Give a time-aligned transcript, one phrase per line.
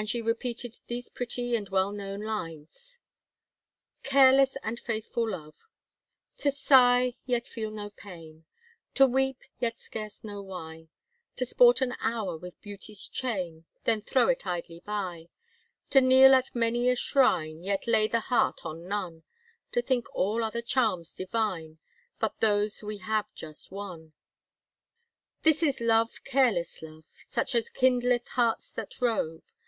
[0.00, 2.96] And she repeated these pretty and well known lines:
[4.02, 5.54] CARELESS AND FAITHFUL LOVE.
[6.38, 8.46] To sigh yet feel no pain;
[8.94, 10.88] To weep yet scarce know why;
[11.36, 15.28] To sport an hour with beauty's chain, Then throw it idly by;
[15.90, 19.22] To kneel at many a shrine, Yet lay the heart on none;
[19.72, 21.76] To think all other charms divine
[22.18, 22.96] But those we
[23.34, 24.14] just have won:
[25.42, 29.42] This is love careless love Such as kindleth hearts that rove.